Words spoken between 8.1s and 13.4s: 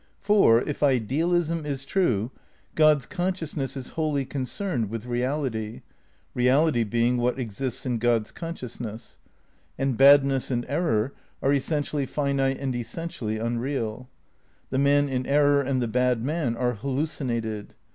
's consciousness; and badness and error are essentially finite and essentially